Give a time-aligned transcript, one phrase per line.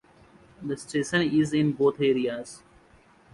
[0.63, 2.63] The station is in both areas.